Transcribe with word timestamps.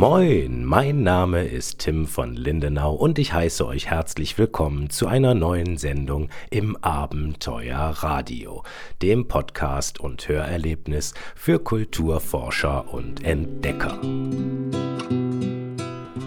Moin, 0.00 0.64
mein 0.64 1.02
Name 1.02 1.44
ist 1.44 1.80
Tim 1.80 2.06
von 2.06 2.34
Lindenau 2.34 2.94
und 2.94 3.18
ich 3.18 3.34
heiße 3.34 3.66
euch 3.66 3.90
herzlich 3.90 4.38
willkommen 4.38 4.88
zu 4.88 5.06
einer 5.06 5.34
neuen 5.34 5.76
Sendung 5.76 6.30
im 6.48 6.74
Abenteuer 6.76 7.76
Radio, 7.76 8.62
dem 9.02 9.28
Podcast 9.28 10.00
und 10.00 10.26
Hörerlebnis 10.26 11.12
für 11.34 11.58
Kulturforscher 11.58 12.94
und 12.94 13.22
Entdecker. 13.22 14.00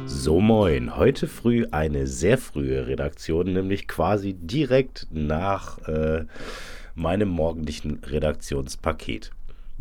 So 0.05 0.39
moin, 0.39 0.95
heute 0.95 1.27
früh 1.27 1.65
eine 1.71 2.05
sehr 2.05 2.37
frühe 2.37 2.85
Redaktion, 2.85 3.53
nämlich 3.53 3.87
quasi 3.87 4.35
direkt 4.35 5.07
nach 5.09 5.79
äh, 5.87 6.25
meinem 6.93 7.29
morgendlichen 7.29 8.03
Redaktionspaket. 8.03 9.31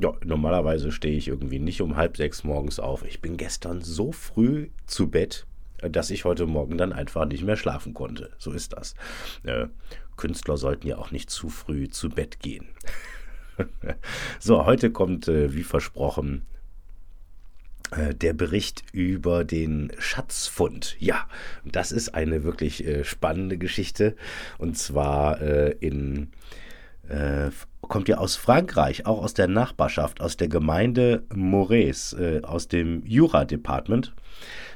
Ja, 0.03 0.15
normalerweise 0.25 0.91
stehe 0.91 1.17
ich 1.17 1.29
irgendwie 1.29 1.61
nicht 1.61 1.81
um 1.81 1.95
halb 1.95 2.17
sechs 2.17 2.43
morgens 2.43 2.81
auf. 2.81 3.05
Ich 3.05 3.21
bin 3.21 3.37
gestern 3.37 3.83
so 3.83 4.11
früh 4.11 4.71
zu 4.85 5.09
Bett, 5.09 5.47
dass 5.79 6.11
ich 6.11 6.25
heute 6.25 6.47
Morgen 6.47 6.77
dann 6.77 6.93
einfach 6.93 7.25
nicht 7.25 7.45
mehr 7.45 7.57
schlafen 7.57 7.95
konnte. 7.95 8.31
So 8.37 8.51
ist 8.51 8.73
das. 8.73 8.97
Äh, 9.45 9.69
Künstler 10.17 10.57
sollten 10.57 10.89
ja 10.89 10.99
auch 10.99 11.13
nicht 11.13 11.31
zu 11.31 11.49
früh 11.49 11.89
zu 11.89 12.09
Bett 12.09 12.41
gehen. 12.41 12.67
so, 14.41 14.67
heute 14.67 14.91
kommt, 14.91 15.29
äh, 15.29 15.55
wie 15.55 15.63
versprochen, 15.63 16.47
äh, 17.93 18.13
der 18.13 18.33
Bericht 18.33 18.83
über 18.91 19.45
den 19.45 19.93
Schatzfund. 19.99 20.97
Ja, 20.99 21.29
das 21.65 21.93
ist 21.93 22.13
eine 22.13 22.43
wirklich 22.43 22.85
äh, 22.85 23.05
spannende 23.05 23.57
Geschichte. 23.57 24.17
Und 24.59 24.77
zwar 24.77 25.41
äh, 25.41 25.77
in 25.79 26.33
kommt 27.93 28.09
ja 28.09 28.17
aus 28.17 28.37
Frankreich, 28.37 29.05
auch 29.05 29.23
aus 29.23 29.35
der 29.35 29.49
Nachbarschaft, 29.49 30.23
aus 30.23 30.39
der 30.39 30.49
Gemeinde 30.49 31.25
Maurice, 31.35 32.17
äh, 32.17 32.43
aus 32.43 32.67
dem 32.67 33.05
Jura-Department. 33.05 34.15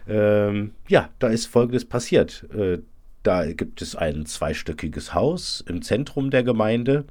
Ähm, 0.07 0.73
ja, 0.87 1.09
da 1.19 1.29
ist 1.29 1.47
Folgendes 1.47 1.87
passiert. 1.87 2.47
Äh, 2.55 2.81
da 3.23 3.51
gibt 3.51 3.81
es 3.81 3.97
ein 3.97 4.27
zweistöckiges 4.27 5.15
Haus 5.15 5.65
im 5.67 5.81
Zentrum 5.81 6.31
der 6.31 6.43
Gemeinde 6.43 7.07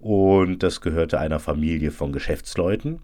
und 0.00 0.62
das 0.62 0.80
gehörte 0.80 1.20
einer 1.20 1.40
Familie 1.40 1.90
von 1.90 2.10
Geschäftsleuten. 2.10 3.00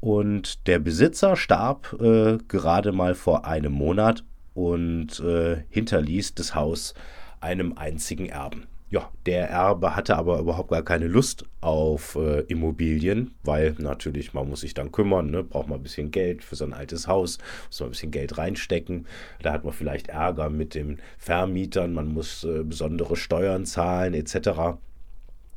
Und 0.00 0.66
der 0.66 0.80
Besitzer 0.80 1.36
starb 1.36 1.96
äh, 2.00 2.38
gerade 2.48 2.90
mal 2.90 3.14
vor 3.14 3.44
einem 3.44 3.72
Monat 3.72 4.24
und 4.52 5.20
äh, 5.20 5.62
hinterließ 5.68 6.34
das 6.34 6.56
Haus 6.56 6.94
einem 7.40 7.74
einzigen 7.74 8.26
Erben 8.26 8.66
ja, 8.90 9.10
der 9.26 9.50
Erbe 9.50 9.96
hatte 9.96 10.16
aber 10.16 10.38
überhaupt 10.38 10.70
gar 10.70 10.82
keine 10.82 11.08
Lust 11.08 11.44
auf 11.60 12.14
äh, 12.14 12.40
Immobilien, 12.42 13.34
weil 13.44 13.74
natürlich 13.78 14.32
man 14.32 14.48
muss 14.48 14.62
sich 14.62 14.72
dann 14.72 14.92
kümmern, 14.92 15.30
ne? 15.30 15.44
braucht 15.44 15.68
man 15.68 15.80
ein 15.80 15.82
bisschen 15.82 16.10
Geld 16.10 16.42
für 16.42 16.56
so 16.56 16.64
ein 16.64 16.72
altes 16.72 17.06
Haus, 17.06 17.38
muss 17.66 17.80
man 17.80 17.88
ein 17.88 17.92
bisschen 17.92 18.10
Geld 18.10 18.38
reinstecken. 18.38 19.06
Da 19.42 19.52
hat 19.52 19.64
man 19.64 19.74
vielleicht 19.74 20.08
Ärger 20.08 20.48
mit 20.48 20.74
den 20.74 21.00
Vermietern, 21.18 21.92
man 21.92 22.08
muss 22.08 22.44
äh, 22.44 22.62
besondere 22.64 23.16
Steuern 23.16 23.66
zahlen 23.66 24.14
etc. 24.14 24.78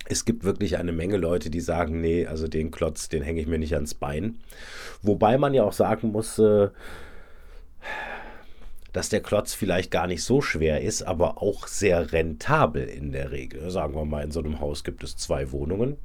Es 0.10 0.26
gibt 0.26 0.44
wirklich 0.44 0.78
eine 0.78 0.92
Menge 0.92 1.16
Leute, 1.16 1.50
die 1.50 1.62
sagen, 1.62 2.02
nee, 2.02 2.26
also 2.26 2.50
den 2.50 2.70
Klotz, 2.70 3.08
den 3.08 3.22
hänge 3.22 3.40
ich 3.40 3.48
mir 3.48 3.60
nicht 3.60 3.76
ans 3.76 3.94
Bein. 3.94 4.40
Wobei 5.02 5.38
man 5.38 5.54
ja 5.54 5.64
auch 5.64 5.74
sagen 5.74 6.12
muss, 6.12 6.38
äh, 6.38 6.68
dass 8.94 9.10
der 9.10 9.22
Klotz 9.22 9.54
vielleicht 9.54 9.92
gar 9.92 10.08
nicht 10.08 10.24
so 10.24 10.42
schwer 10.42 10.82
ist, 10.82 11.04
aber 11.04 11.42
auch 11.42 11.68
sehr 11.68 12.12
rentabel 12.12 12.84
in 12.84 13.12
der 13.12 13.32
Regel. 13.32 13.70
Sagen 13.72 13.96
wir 13.96 14.06
mal, 14.06 14.24
in 14.24 14.32
so 14.32 14.40
einem 14.40 14.60
Haus 14.60 14.84
gibt 14.84 15.04
es 15.04 15.16
zwei 15.16 15.52
Wohnungen, 15.52 15.98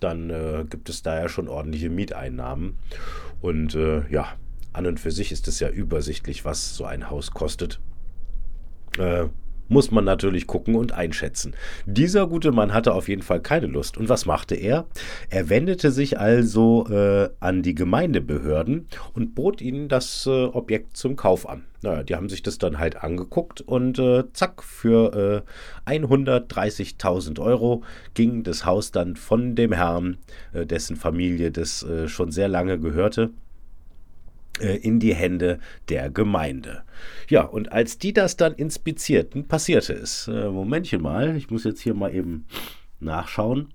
dann 0.00 0.30
äh, 0.30 0.64
gibt 0.68 0.88
es 0.88 1.02
da 1.02 1.20
ja 1.20 1.28
schon 1.28 1.48
ordentliche 1.48 1.90
Mieteinnahmen. 1.90 2.78
Und 3.40 3.74
äh, 3.74 4.08
ja, 4.10 4.36
an 4.72 4.86
und 4.86 5.00
für 5.00 5.10
sich 5.10 5.32
ist 5.32 5.48
es 5.48 5.60
ja 5.60 5.68
übersichtlich, 5.68 6.44
was 6.44 6.76
so 6.76 6.84
ein 6.84 7.10
Haus 7.10 7.30
kostet. 7.30 7.80
Äh, 8.98 9.26
muss 9.68 9.90
man 9.90 10.04
natürlich 10.04 10.46
gucken 10.46 10.74
und 10.74 10.92
einschätzen. 10.92 11.54
Dieser 11.86 12.26
gute 12.26 12.52
Mann 12.52 12.72
hatte 12.72 12.94
auf 12.94 13.08
jeden 13.08 13.22
Fall 13.22 13.40
keine 13.40 13.66
Lust. 13.66 13.96
Und 13.96 14.08
was 14.08 14.26
machte 14.26 14.54
er? 14.54 14.86
Er 15.30 15.48
wendete 15.48 15.90
sich 15.90 16.18
also 16.18 16.86
äh, 16.88 17.28
an 17.40 17.62
die 17.62 17.74
Gemeindebehörden 17.74 18.86
und 19.14 19.34
bot 19.34 19.60
ihnen 19.60 19.88
das 19.88 20.26
äh, 20.26 20.44
Objekt 20.44 20.96
zum 20.96 21.16
Kauf 21.16 21.48
an. 21.48 21.64
Naja, 21.82 22.02
die 22.02 22.16
haben 22.16 22.30
sich 22.30 22.42
das 22.42 22.56
dann 22.56 22.78
halt 22.78 23.02
angeguckt 23.04 23.60
und 23.60 23.98
äh, 23.98 24.24
zack, 24.32 24.62
für 24.62 25.44
130.000 25.86 27.38
äh, 27.38 27.40
Euro 27.42 27.82
ging 28.14 28.42
das 28.42 28.64
Haus 28.64 28.90
dann 28.90 29.16
von 29.16 29.54
dem 29.54 29.72
Herrn, 29.72 30.16
äh, 30.54 30.64
dessen 30.64 30.96
Familie 30.96 31.50
das 31.50 31.82
äh, 31.82 32.08
schon 32.08 32.32
sehr 32.32 32.48
lange 32.48 32.78
gehörte, 32.78 33.30
in 34.60 35.00
die 35.00 35.14
Hände 35.14 35.58
der 35.88 36.10
Gemeinde. 36.10 36.84
Ja, 37.28 37.42
und 37.42 37.72
als 37.72 37.98
die 37.98 38.12
das 38.12 38.36
dann 38.36 38.54
inspizierten, 38.54 39.48
passierte 39.48 39.94
es. 39.94 40.28
Äh, 40.28 40.48
Momentchen 40.48 41.02
mal, 41.02 41.36
ich 41.36 41.50
muss 41.50 41.64
jetzt 41.64 41.80
hier 41.80 41.94
mal 41.94 42.14
eben 42.14 42.46
nachschauen. 43.00 43.74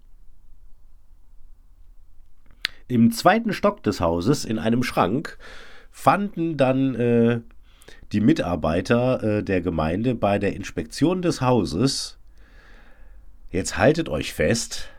Im 2.87 3.11
zweiten 3.11 3.53
Stock 3.53 3.83
des 3.83 3.99
Hauses, 4.01 4.45
in 4.45 4.57
einem 4.57 4.83
Schrank, 4.83 5.37
fanden 5.91 6.57
dann 6.57 6.95
äh, 6.95 7.41
die 8.11 8.21
Mitarbeiter 8.21 9.21
äh, 9.21 9.43
der 9.43 9.61
Gemeinde 9.61 10.15
bei 10.15 10.39
der 10.39 10.55
Inspektion 10.55 11.21
des 11.21 11.41
Hauses, 11.41 12.17
jetzt 13.51 13.77
haltet 13.77 14.09
euch 14.09 14.33
fest, 14.33 14.89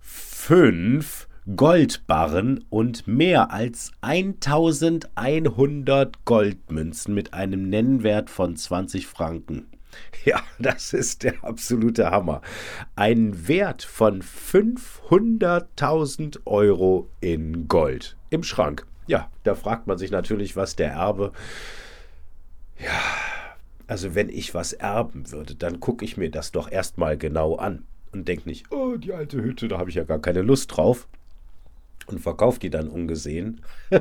fünf 0.00 1.28
Goldbarren 1.56 2.66
und 2.68 3.08
mehr 3.08 3.50
als 3.50 3.92
1100 4.02 6.26
Goldmünzen 6.26 7.14
mit 7.14 7.32
einem 7.32 7.70
Nennwert 7.70 8.28
von 8.28 8.56
20 8.56 9.06
Franken. 9.06 9.66
Ja, 10.24 10.42
das 10.58 10.92
ist 10.92 11.22
der 11.24 11.42
absolute 11.42 12.10
Hammer. 12.10 12.42
Ein 12.94 13.48
Wert 13.48 13.82
von 13.82 14.22
500.000 14.22 16.40
Euro 16.44 17.08
in 17.20 17.66
Gold 17.68 18.18
im 18.28 18.42
Schrank. 18.42 18.84
Ja, 19.06 19.30
da 19.42 19.54
fragt 19.54 19.86
man 19.86 19.96
sich 19.96 20.10
natürlich, 20.10 20.56
was 20.56 20.76
der 20.76 20.90
Erbe. 20.90 21.32
Ja, 22.78 23.00
also 23.86 24.14
wenn 24.14 24.28
ich 24.28 24.52
was 24.54 24.74
erben 24.74 25.32
würde, 25.32 25.54
dann 25.54 25.80
gucke 25.80 26.04
ich 26.04 26.18
mir 26.18 26.30
das 26.30 26.52
doch 26.52 26.70
erstmal 26.70 27.16
genau 27.16 27.56
an 27.56 27.86
und 28.12 28.28
denke 28.28 28.46
nicht, 28.48 28.70
oh, 28.70 28.96
die 28.96 29.14
alte 29.14 29.42
Hütte, 29.42 29.68
da 29.68 29.78
habe 29.78 29.88
ich 29.88 29.96
ja 29.96 30.04
gar 30.04 30.20
keine 30.20 30.42
Lust 30.42 30.76
drauf 30.76 31.08
und 32.10 32.18
verkauft 32.20 32.62
die 32.62 32.70
dann 32.70 32.88
ungesehen. 32.88 33.60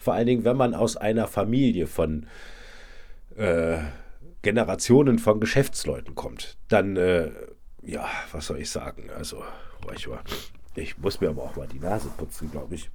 Vor 0.00 0.14
allen 0.14 0.26
Dingen, 0.26 0.44
wenn 0.44 0.56
man 0.56 0.74
aus 0.74 0.96
einer 0.96 1.26
Familie 1.26 1.86
von 1.86 2.26
äh, 3.36 3.78
Generationen 4.42 5.18
von 5.18 5.40
Geschäftsleuten 5.40 6.14
kommt, 6.14 6.56
dann, 6.68 6.96
äh, 6.96 7.30
ja, 7.82 8.06
was 8.32 8.46
soll 8.46 8.58
ich 8.58 8.70
sagen? 8.70 9.10
Also, 9.16 9.42
ich, 10.76 10.98
muss 10.98 11.20
mir 11.20 11.30
aber 11.30 11.42
auch 11.42 11.56
mal 11.56 11.66
die 11.66 11.80
Nase 11.80 12.08
putzen, 12.16 12.50
glaube 12.50 12.74
ich. 12.76 12.90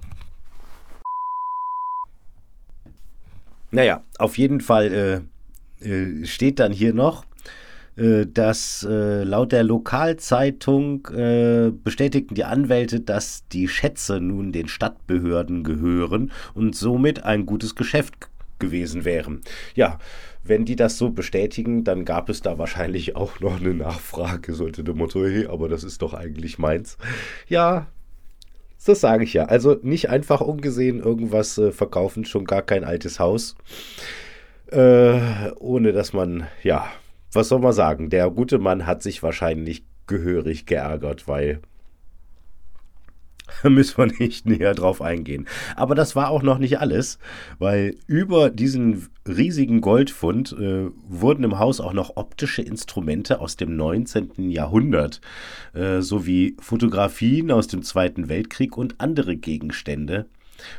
Naja, 3.70 4.02
auf 4.18 4.38
jeden 4.38 4.60
Fall 4.60 5.28
äh, 5.82 5.86
äh 5.86 6.24
steht 6.24 6.58
dann 6.60 6.72
hier 6.72 6.94
noch, 6.94 7.25
dass 7.96 8.86
äh, 8.88 9.24
laut 9.24 9.52
der 9.52 9.64
Lokalzeitung 9.64 11.06
äh, 11.06 11.72
bestätigten 11.72 12.34
die 12.34 12.44
Anwälte, 12.44 13.00
dass 13.00 13.48
die 13.48 13.68
Schätze 13.68 14.20
nun 14.20 14.52
den 14.52 14.68
Stadtbehörden 14.68 15.64
gehören 15.64 16.30
und 16.54 16.76
somit 16.76 17.24
ein 17.24 17.46
gutes 17.46 17.74
Geschäft 17.74 18.14
gewesen 18.58 19.04
wären. 19.04 19.40
Ja, 19.74 19.98
wenn 20.44 20.64
die 20.64 20.76
das 20.76 20.98
so 20.98 21.10
bestätigen, 21.10 21.84
dann 21.84 22.04
gab 22.04 22.28
es 22.28 22.40
da 22.42 22.58
wahrscheinlich 22.58 23.16
auch 23.16 23.40
noch 23.40 23.60
eine 23.60 23.74
Nachfrage, 23.74 24.52
sollte 24.54 24.84
der 24.84 24.94
Motto, 24.94 25.24
hey, 25.24 25.46
aber 25.46 25.68
das 25.68 25.82
ist 25.82 26.02
doch 26.02 26.14
eigentlich 26.14 26.58
meins. 26.58 26.98
Ja, 27.48 27.86
das 28.84 29.00
sage 29.00 29.24
ich 29.24 29.32
ja. 29.32 29.46
Also 29.46 29.76
nicht 29.82 30.10
einfach 30.10 30.40
ungesehen 30.40 31.00
irgendwas 31.00 31.58
äh, 31.58 31.72
verkaufen, 31.72 32.24
schon 32.24 32.44
gar 32.44 32.62
kein 32.62 32.84
altes 32.84 33.18
Haus. 33.18 33.56
Äh, 34.70 35.50
ohne 35.58 35.92
dass 35.92 36.12
man, 36.12 36.46
ja, 36.62 36.88
was 37.36 37.48
soll 37.48 37.60
man 37.60 37.72
sagen? 37.72 38.10
Der 38.10 38.30
gute 38.30 38.58
Mann 38.58 38.86
hat 38.86 39.02
sich 39.02 39.22
wahrscheinlich 39.22 39.84
gehörig 40.06 40.66
geärgert, 40.66 41.28
weil 41.28 41.60
da 43.62 43.70
müssen 43.70 43.98
wir 43.98 44.06
nicht 44.06 44.46
näher 44.46 44.74
drauf 44.74 45.00
eingehen. 45.00 45.46
Aber 45.76 45.94
das 45.94 46.16
war 46.16 46.30
auch 46.30 46.42
noch 46.42 46.58
nicht 46.58 46.78
alles, 46.80 47.18
weil 47.58 47.94
über 48.06 48.50
diesen 48.50 49.08
riesigen 49.26 49.80
Goldfund 49.80 50.52
äh, 50.52 50.90
wurden 51.06 51.44
im 51.44 51.58
Haus 51.58 51.80
auch 51.80 51.92
noch 51.92 52.16
optische 52.16 52.62
Instrumente 52.62 53.40
aus 53.40 53.56
dem 53.56 53.76
19. 53.76 54.50
Jahrhundert 54.50 55.20
äh, 55.74 56.00
sowie 56.00 56.56
Fotografien 56.60 57.50
aus 57.50 57.68
dem 57.68 57.82
Zweiten 57.82 58.28
Weltkrieg 58.28 58.76
und 58.76 59.00
andere 59.00 59.36
Gegenstände 59.36 60.26